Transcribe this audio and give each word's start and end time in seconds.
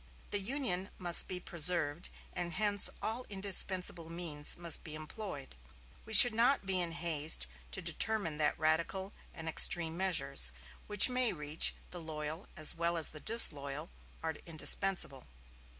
The 0.31 0.39
Union 0.39 0.89
must 0.97 1.27
be 1.27 1.39
preserved; 1.39 2.09
and 2.33 2.53
hence 2.53 2.89
all 3.03 3.23
indispensable 3.29 4.09
means 4.09 4.57
must 4.57 4.83
be 4.83 4.95
employed. 4.95 5.53
We 6.05 6.13
should 6.15 6.33
not 6.33 6.65
be 6.65 6.81
in 6.81 6.93
haste 6.93 7.45
to 7.71 7.83
determine 7.83 8.39
that 8.39 8.57
radical 8.57 9.13
and 9.31 9.47
extreme 9.47 9.95
measures, 9.95 10.51
which 10.87 11.07
may 11.07 11.31
reach 11.33 11.75
the 11.91 12.01
loyal 12.01 12.47
as 12.57 12.73
well 12.73 12.97
as 12.97 13.09
the 13.11 13.19
disloyal, 13.19 13.91
are 14.23 14.33
indispensable." 14.47 15.27